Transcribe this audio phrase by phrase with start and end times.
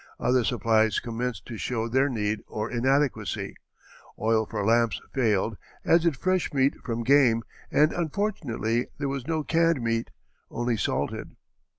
[0.19, 3.55] Other supplies commenced to show their need or inadequacy;
[4.19, 9.43] oil for lamps failed, as did fresh meat from game, and unfortunately there was no
[9.43, 10.09] canned meat,
[10.49, 11.35] only salted.